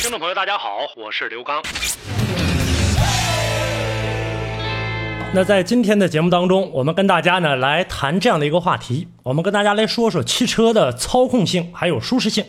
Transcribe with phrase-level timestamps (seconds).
[0.00, 1.60] 听众朋友，大家好，我是刘刚。
[5.34, 12.44] 那在今天的节目当中，我们跟大家呢来谈这样的一个话题，我们跟大家来说说汽车的操控性还有舒适性。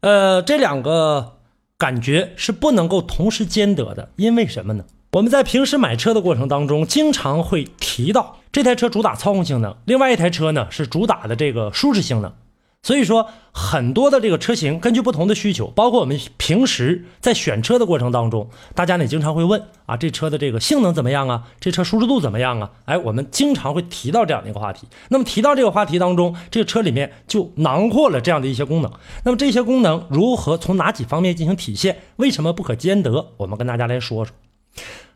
[0.00, 1.38] 呃，这两个
[1.78, 4.84] 感觉是不能够同时兼得的，因为什么呢？
[5.12, 12.32] 我们在平时买车的过程当中，经常会提到这台车主打操控性能，另外一台车呢是主打的这个舒适性能。
[12.84, 21.44] 所以说，很多的这个车型根据不同的需求，包括我们平时在选车的过程当中，大家呢经常会问啊，这车的这个性能怎么样啊？
[21.60, 22.72] 这车舒适度怎么样啊？
[22.86, 24.88] 哎，我们经常会提到这样的一个话题。
[25.10, 28.90] 那么提到这个话题当中，这个车里面就囊括了这样的一些功能。
[29.22, 31.98] 那么这些功能如何从哪几方面进行体现？
[32.16, 33.28] 为什么不可兼得？
[33.36, 34.34] 我们跟大家来说说。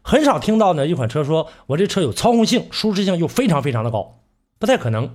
[0.03, 4.21] 很少听到呢一款车说我这车有操控性，舒适性又非常非常的高，
[4.61, 5.11] 不太可能。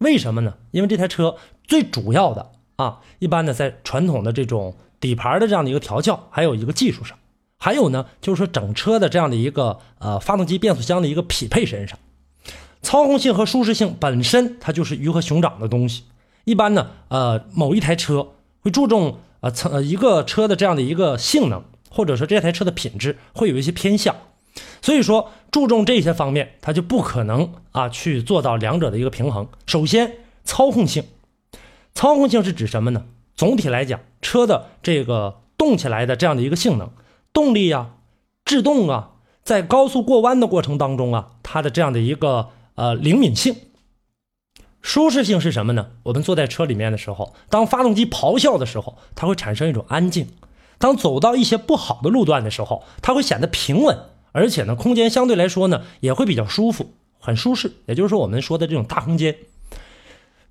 [0.00, 0.54] 为什么呢？
[0.70, 7.18] 因为这台车最主要的啊，一般呢在传统的这种底盘的这样的一个调教，还有一个技术上，
[7.58, 11.98] 还有呢就是说整车的这样的一个呃发动机变速箱的一个匹配身上，
[12.80, 16.04] 操控性和舒适性本身它就是鱼和熊掌的东西。
[16.44, 18.28] 一般呢呃某一台车
[18.60, 24.16] 会注重呃层一个车的这样的一个性能，或者说这台车的品质会有一些偏向。
[24.82, 29.48] 所以说，注重这些方面，它就不可能啊去做到两者的一个平衡。
[29.66, 31.04] 首先，操控性，
[31.94, 33.04] 操控性是指什么呢？
[33.34, 36.90] 总体来讲，车的这个动起来的这样的一个性能，
[37.32, 37.96] 动力啊，
[38.44, 43.56] 制动啊，在高速过弯的过程当中啊，它的这样的一个呃灵敏性。
[44.82, 45.88] 舒适性是什么呢？
[46.04, 50.24] 我们坐在车里面的时候，当发动机咆哮的时候，它会产生一种安静；
[50.78, 53.98] 当走到一些不好的路段的时候，它会显得平稳。
[54.32, 57.72] 而且呢，空间相对来说呢也会比较舒服，很舒适。
[57.86, 59.36] 也就是说，我们说的这种大空间，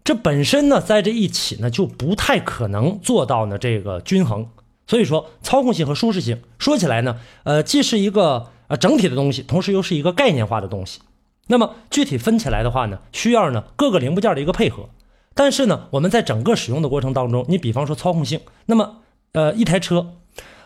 [0.04, 4.50] 这本身呢在这一起呢就不太可能做到呢这个均衡。
[4.88, 11.00] 所以说，操控性和舒适性说起来呢，呃，既是一个呃整体的东西，同时又是一个概念化的东西。
[11.48, 14.90] 那么具体分起来的话呢，需要呢各个零部件的一个配合。
[15.36, 18.98] 但是呢，我们在整个使用的过程当中，你比方说操控性，那么
[19.32, 20.16] 呃一台车，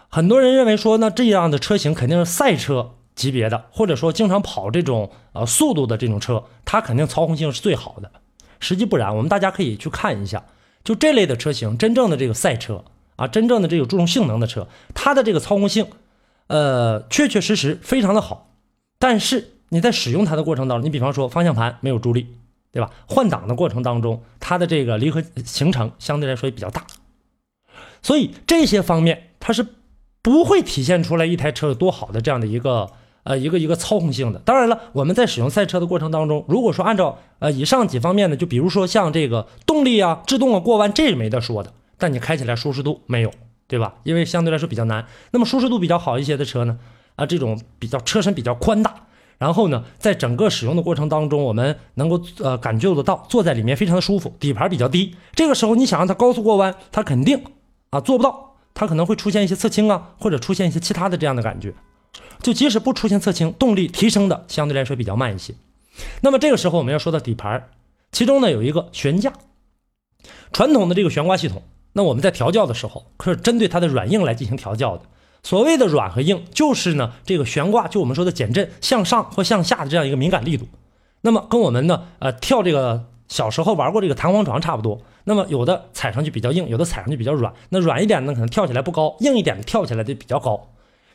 [0.09, 2.91] 很多人认为说呢这样的车型肯定是赛车。
[3.15, 8.11] 级别的，或者说经常跑这种呃速度的这种车，它肯定操控性是最好的。
[8.59, 10.45] 实际不然，我们大家可以去看一下，
[10.85, 12.85] 就这类的车型，真正的这个赛车
[13.17, 15.87] 啊，真正的这个注重性能的车，它的这个操控性，
[16.47, 18.51] 呃，确确实实非常的好。
[18.97, 22.27] 但是你在使用它的过程当中，你比方说方向盘没有助力，
[22.71, 22.89] 对吧？
[23.05, 26.87] 换挡的过程当中，它的这个离合行程相对来说也比较大，
[28.01, 29.67] 所以这些方面它是
[30.21, 32.89] 不会体现出来一台车有多好的这样的一个。
[33.23, 41.73] 呃，一个一个操控性的，当然了，我们在使用赛车的过程当中，如果说按照呃以上几方面呢，就比如说像这个动力啊、制动啊、过弯，这是没得说的。
[41.97, 43.31] 但你开起来舒适度没有，
[43.65, 43.93] 对吧？
[44.03, 45.05] 因为相对来说比较难。
[45.31, 46.77] 那么舒适度比较好一些的车呢，
[47.15, 48.93] 啊，这种比较车身比较宽大，
[49.37, 55.15] 然后呢，在整个使用的过程当中，我们能够呃感觉得到坐在里面非常的舒服，底盘比较低。
[55.33, 57.41] 这个时候你想让它高速过弯，它肯定
[57.91, 61.73] 啊做不到，它可能会出现一些侧倾啊，或者出现一些其他的这样的感觉。
[62.41, 65.53] 就即使不出现侧倾，动力提升的相对来说比较慢一些。
[66.21, 67.69] 那么这个时候我们要说到底盘，
[68.11, 69.33] 其中呢有一个悬架，
[70.51, 71.63] 传统的这个悬挂系统，
[71.93, 75.03] 那我们在调教的时候可是针对它的软硬来进行调教的。
[75.43, 80.67] 所谓的软和硬，就是呢这个悬挂，就我们说的减震向上或向下的这样一个敏感力度。
[81.21, 85.01] 那么跟我们呢呃跳这个小时候玩过这个弹簧床差不多。
[85.25, 87.53] 那么有的踩上去比较硬，有的踩上去比较软。
[87.69, 90.72] 那软一点呢可能跳起来不高，硬一点的跳起来就比较高。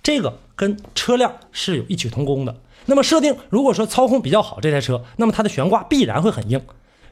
[0.09, 2.57] 这个跟车辆是有异曲同工的。
[2.87, 6.63] 那么设定，如果说操控比较好这台车，那么它的悬挂必然会很硬。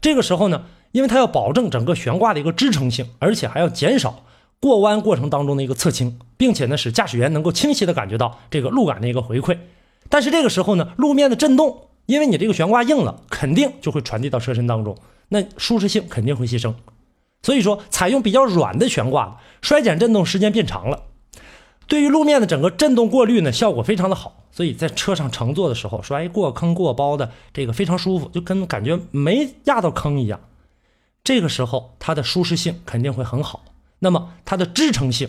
[0.01, 4.25] 这个时候呢，因为它要保证整个悬挂的一个支撑性，而且还要减少
[4.61, 9.59] 过弯过程当中的一个侧倾，并且呢，使驾驶员能够清晰的感觉到这个路感的一个回馈。
[10.09, 14.97] 但是这个时候呢，路面的震动，因为你这个悬挂硬了，肯定就会传递到车身当中，
[15.29, 16.73] 那舒适性肯定会牺牲。
[17.43, 21.03] 所以说，采用比较软的悬挂，衰减震动时间变长了。
[21.87, 30.41] 对于路面的整个震动过滤呢，效果非常的好，所以在车上乘坐的时候，说哎过坑过包的这个非常舒服，就跟感觉没压到坑一样。
[31.23, 33.65] 这个时候它的舒适性肯定会很好，
[34.01, 35.29] 那么它的支撑性，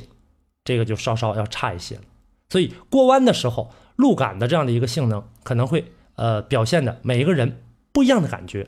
[0.64, 2.02] 这个就稍稍要差一些了。
[2.50, 8.68] 所以过弯的时候，路感的这样的一个性能可能会呃表现的每一个人不一样的感觉。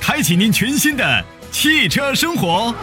[0.00, 2.74] 开启您全新的汽车生活。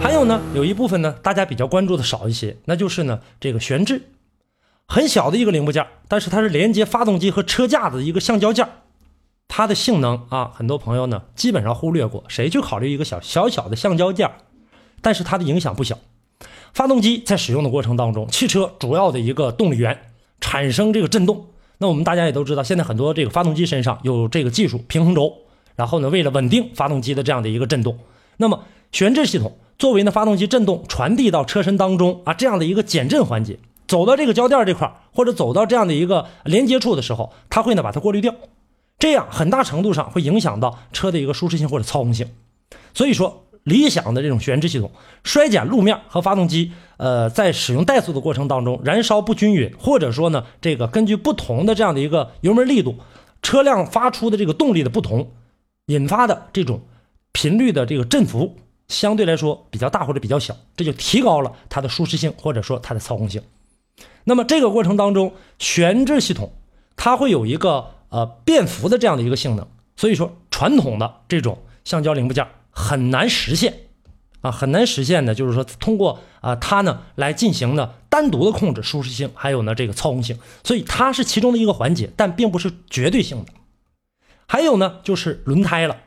[0.00, 4.02] 还有呢，有一部分呢，大家比较关注的少一些，那就是呢，这个悬置，
[4.86, 8.68] 很小的一个零部件，但是它是连接发动机和车架的一个橡胶件
[9.48, 14.30] 它的性能啊，很多朋友呢基本上忽略过，谁去考虑一个小小小的橡胶件
[15.00, 15.98] 但是它的影响不小。
[16.72, 20.10] 发动机在使用的过程当中，汽车主要的一个动力源
[20.40, 21.46] 产生这个震动。
[21.82, 25.34] 那我们大家也都知道，现在很多这个发动机身上有这个技术平衡轴，
[25.74, 27.98] 然后呢，为了稳定发动机的这样的一个震动，
[28.36, 28.62] 那么
[28.92, 33.58] 悬置系统作为呢发动机震动传递到车身当中啊这样的一个减震环节，
[33.88, 38.32] 走到这个胶垫这块或者走到这样的一个连接处的时候，它会呢把它过滤掉，
[39.00, 42.28] 这样很大程度上会影响到车的一个舒适性或者操控性，
[42.94, 43.44] 所以说。
[43.64, 44.90] 理想的这种悬置系统，
[45.22, 52.96] 衰减路面和发动机，呃，在使用怠速的过程当中，燃烧不均匀，或者说呢，这个根据不同的这样的一个油门力度，
[53.40, 55.30] 车辆发出的这个动力的不同，
[55.86, 56.82] 引发的这种
[57.30, 58.56] 频率的这个振幅
[58.88, 63.42] 相对来说比较大或者比较小，这就提高了它的舒适性或者说它的操控性。
[64.24, 66.52] 那么这个过程当中，悬置系统
[66.96, 69.66] 它会有一个呃变幅的这样的一个性能，
[69.96, 72.44] 所以说传统的这种橡胶零部件。
[72.72, 73.80] 很难实现，
[74.40, 83.52] 啊，很难实现的，就是说通过啊它呢来进行呢单独的控制舒适性，还有呢这个操控性，所以它是其中的一个环节，但并不是绝对性的。
[84.48, 85.98] 还有呢就是轮胎了，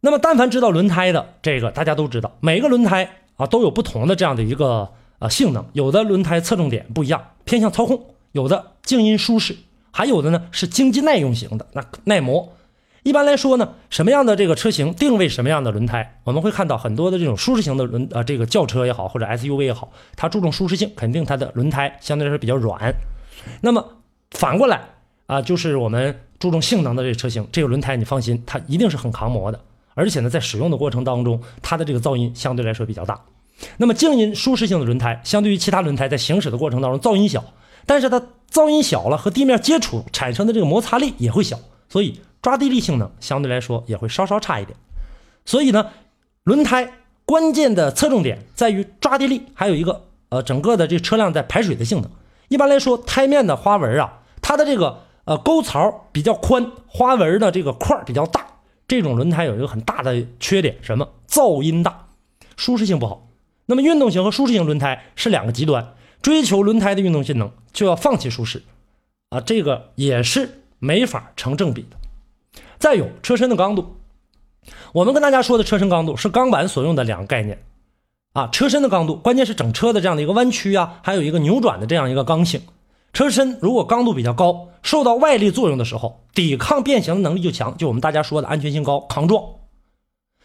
[0.00, 9.56] 那么但凡知道轮胎的这个，大家都知道，每个轮胎啊都有不同的这样的一个呃性能，有的轮胎侧重点不一样，偏向操控，有的静音舒适，
[9.92, 12.54] 还有的呢是经济耐用型的，那耐磨。
[13.04, 22.92] 一般来说呢，什么样的这个车型定位什么样的轮胎，我们会看到很多的这种舒适型的轮呃这个轿车也好，或者 SUV 也好，它注重舒适性，肯定它的轮胎相对来说比较软。
[23.60, 23.84] 那么
[24.32, 24.80] 反过来
[25.26, 29.60] 啊，就是我们注重性能的这个车型，这个轮胎你放心，它一定是很抗磨的，
[29.94, 33.18] 而且呢，在使用的过程当中，它的这个噪音相对来说比较大。
[33.78, 37.42] 那么静音舒适性的轮胎，相对于其他轮胎在行驶的过程当中噪音小，
[37.86, 38.20] 但是它
[38.52, 41.58] 噪音小了和地面接触产生的这个摩擦力也会小，
[41.88, 42.20] 所以。
[42.48, 44.74] 抓地力性能相对来说也会稍稍差一点，
[45.44, 45.90] 所以呢，
[46.44, 46.90] 轮胎
[47.26, 52.10] 关键的侧重点在于抓地力，还有一个呃整个的这车辆在排水的性能。
[52.48, 58.46] 一般来说，胎面的花纹啊，它的这个呃沟槽比较宽，花纹的这个块比较大，
[58.86, 61.06] 这种轮胎有一个很大的缺点，什么？
[61.28, 62.06] 噪音大，
[62.56, 63.28] 舒适性不好。
[63.66, 65.92] 那么运动型和舒适型轮胎是两个极端，
[66.22, 68.62] 追求轮胎的运动性能就要放弃舒适，
[69.28, 71.97] 啊，这个也是没法成正比的。
[72.78, 73.96] 再有车身的刚度，
[74.92, 77.62] 我们跟大家说的车身刚度是钢板所用的两个概念，
[78.34, 82.62] 啊，车身的刚度关键是整车的这样的一个弯曲啊，还有一个扭转的这样一个刚性。
[83.12, 89.42] 车身如果刚度比较高，受到外力作用的时候，抵抗变形的能力就强，就我们大家说的安全性高、抗撞。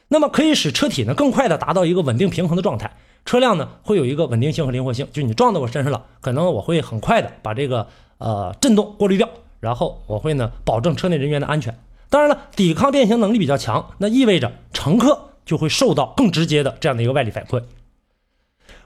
[0.07, 5.07] 那么可以使车体呢更快的达到一个稳定平衡的状态，车辆呢会有一个稳定性和灵活性。
[5.11, 7.85] 就你撞到我身上了，可能我会很快的把这个
[8.17, 11.77] 呃震动过滤掉，然后我会呢保证车内人员的安全。
[12.13, 17.63] 当然了，抵抗变形能力比较强，那意味着乘客就会受到更直接的这样的一个外力反馈。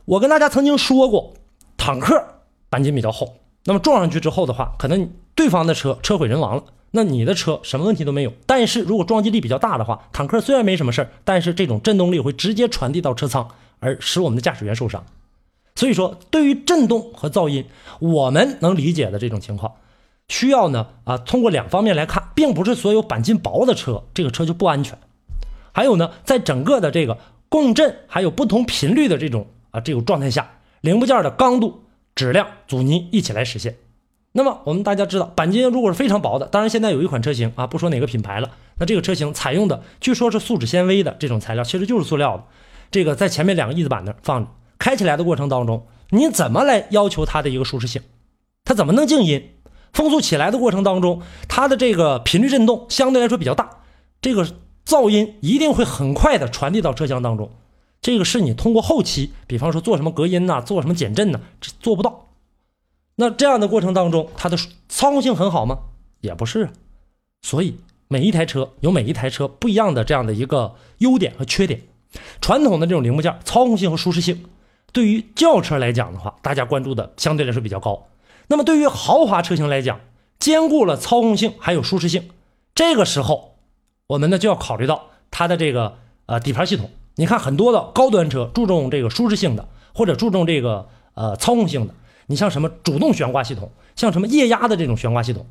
[0.05, 1.33] 我跟大家曾经说过，
[1.75, 2.15] 坦克
[2.71, 8.31] 钣金比较厚，那么撞上去之后的话，可能对方的车车毁人亡了，那你的车什么问题都没有。
[8.45, 13.49] 但是如果撞击力比较大的话，坦克虽然没什么事儿，但是这种震动力会直接传递到车舱，
[13.81, 15.05] 而使我们的驾驶员受伤。
[15.75, 17.65] 所以说，对于震动和噪音，
[17.99, 19.73] 我们能理解的这种情况。
[20.27, 24.97] 需要呢啊，通过两方面来看，并不是所有钣金薄的车，这个车就不安全。
[25.71, 27.17] 还有呢，在整个的这个
[27.49, 31.83] 共振还有不同频率的这种啊这种状态下，零部件的刚度、
[32.15, 33.77] 质量、阻尼一起来实现。
[34.33, 42.43] 那么我们大家知道，钣金如果是非常薄的，当然现在有一款车型啊，不说哪个品牌了，那这个车型采用的据说是树脂纤维的这种材料，其实就是塑料的。
[42.91, 48.01] 这个在前面两个翼子板那放着，开起来的过程当中，你怎么来要求它的一个舒适性？
[48.63, 49.51] 它怎么能静音？
[49.97, 53.67] 风速起来的过程当中，它的这个频率震动相对来说比较大，
[54.21, 54.47] 这个
[54.85, 57.49] 噪音一定会很快的传递到车厢当中。
[57.99, 62.27] 这个是你通过后期，比方说做什么隔音呐、做什么减震呐，这做不到。
[63.15, 64.55] 那这样的过程当中，它的
[64.87, 65.79] 操控性很好吗？
[66.21, 66.69] 也不是。
[67.41, 71.81] 所以每一台车有每一台车不一样的这样的一个优点和缺点。
[72.39, 74.45] 传统的这种零部件，操控性和舒适性，
[74.93, 78.05] 对于轿车来讲的话，大家关注的相对来说比较高。
[78.47, 79.99] 那么对于豪华车型来讲，
[80.39, 82.29] 兼顾了操控性还有舒适性，
[82.73, 83.57] 这个时候
[84.07, 86.89] 我们呢就要考虑到它的这个呃底盘系统。
[87.15, 91.93] 你看很多的高端车注重这个舒适性的，或者注重这个呃操控性的，
[92.27, 95.45] 你像什么主动悬挂系统，像什么液压的这种悬挂系统，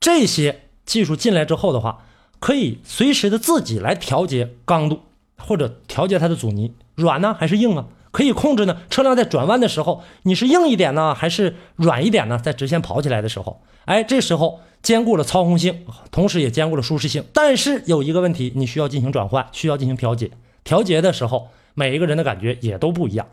[0.00, 2.04] 这些技术进来之后的话，
[2.38, 5.00] 可以随时的自己来调节刚度。
[5.42, 7.86] 或者调节它的阻尼，软呢还是硬啊？
[8.10, 8.82] 可以控制呢。
[8.90, 12.38] 车辆在转弯的时候，你是硬一点呢，还是软一点呢？
[12.38, 17.24] 在直线跑起来的时候，哎，这时候兼顾了操控性，同时也兼顾了舒适性。
[17.32, 20.30] 但是有一个问题，你需要进行转换，需要进行调节。
[20.64, 23.26] 调节的时候，每一个人的感觉也都不一样。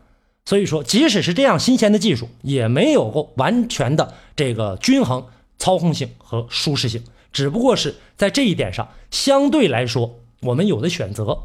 [0.46, 5.26] 所以说，即使是这样新鲜的技术，也没有够完全的这个均衡
[5.58, 7.04] 操控性和舒适性。
[7.34, 11.38] 只不过是在这一点上，相对来说，我们有的选择。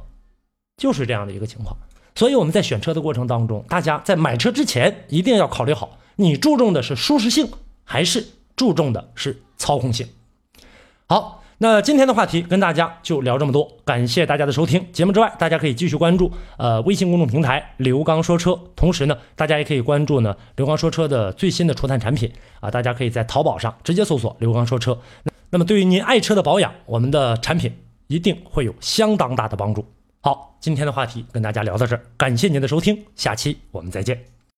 [0.76, 1.76] 就是这样的一个情况，
[2.14, 7.48] 所以我们在选车的过程当中，大家在买车之前一定要考虑好，你注重的是舒适性
[7.84, 10.06] 还是注重的是操控性。
[11.06, 14.92] 好，那今天的话题跟大家就聊这么多，感谢大家的收听。
[14.92, 24.98] 节目之外，大家可以继续关注呃微信公众平台刘刚说车，同时呢，大家也可以关注呢刘刚说车的最新的除碳产品啊，大家可以在淘宝上直接搜索刘刚说车。
[25.50, 27.72] 那么对于您爱车的保养，我们的产品
[28.06, 29.86] 一定会有相当大的帮助。
[30.24, 34.31] 好，今天的话题跟大家聊到这儿，感谢您的收听，下期我们再见。